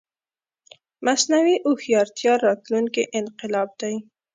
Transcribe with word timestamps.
مصنوعي 1.05 1.55
هوښيارتيا 1.63 2.33
راتلونکې 2.45 3.03
انقلاب 3.19 3.69
دی 3.81 3.95